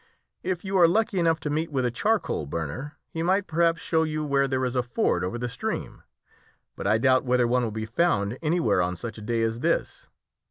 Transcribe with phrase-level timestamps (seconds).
[0.41, 4.01] If you are lucky enough to meet with a charcoal burner, he might, perhaps, show
[4.01, 6.01] you where there is a ford over the stream;
[6.75, 10.09] but I doubt whether one will be found anywhere on such a day as this.